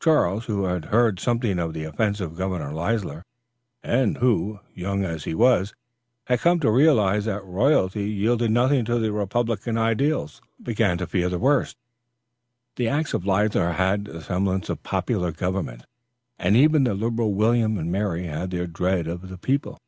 [0.00, 3.22] Charles, who had heard something of the offence of Governor Leisler,
[3.80, 5.72] and who, young as he was,
[6.24, 11.28] had come to realize that royalty yielded nothing to the republican ideas, began to fear
[11.28, 11.76] the worst.
[12.74, 15.84] The acts of Leisler had the semblance of popular government,
[16.40, 19.78] and even the liberal William and Mary had their dread of the people.